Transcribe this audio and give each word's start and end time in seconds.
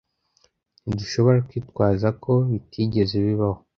Ntidushobora 0.83 1.39
kwitwaza 1.47 2.07
ko 2.23 2.33
bitigeze 2.51 3.15
bibaho 3.25 3.59